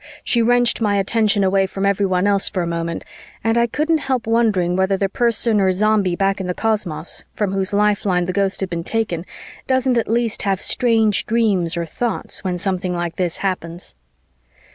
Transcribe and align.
She 0.23 0.41
wrenched 0.41 0.81
my 0.81 0.95
attention 0.95 1.43
away 1.43 1.67
from 1.67 1.85
everyone 1.85 2.25
else 2.25 2.49
for 2.49 2.63
a 2.63 2.65
moment, 2.65 3.05
and 3.43 3.55
I 3.55 3.67
couldn't 3.67 3.99
help 3.99 4.25
wondering 4.25 4.75
whether 4.75 4.97
the 4.97 5.07
person 5.07 5.61
or 5.61 5.71
Zombie 5.71 6.15
back 6.15 6.41
in 6.41 6.47
the 6.47 6.55
cosmos, 6.55 7.23
from 7.35 7.51
whose 7.51 7.71
lifeline 7.71 8.25
the 8.25 8.33
Ghost 8.33 8.61
has 8.61 8.69
been 8.69 8.83
taken, 8.83 9.27
doesn't 9.67 9.99
at 9.99 10.07
least 10.07 10.41
have 10.41 10.59
strange 10.59 11.27
dreams 11.27 11.77
or 11.77 11.85
thoughts 11.85 12.43
when 12.43 12.57
something 12.57 12.95
like 12.95 13.17
this 13.17 13.37
happens. 13.45 13.93